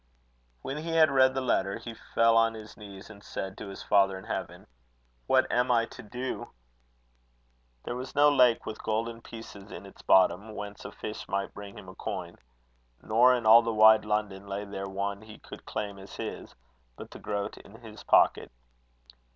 [0.63, 3.83] When he had read the letter, he fell on his knees, and said to his
[3.83, 4.65] father in heaven:
[5.27, 6.49] "What am I to do?"
[7.83, 11.77] There was no lake with golden pieces in its bottom, whence a fish might bring
[11.77, 12.39] him a coin.
[13.03, 16.55] Nor in all the wide London lay there one he could claim as his,
[16.95, 18.51] but the groat in his pocket.